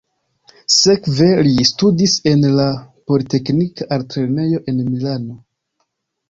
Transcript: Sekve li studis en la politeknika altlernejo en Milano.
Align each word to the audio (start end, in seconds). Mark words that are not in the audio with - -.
Sekve 0.75 1.27
li 1.47 1.65
studis 1.71 2.15
en 2.31 2.41
la 2.61 2.65
politeknika 3.11 3.89
altlernejo 3.99 4.63
en 4.73 4.83
Milano. 4.89 5.39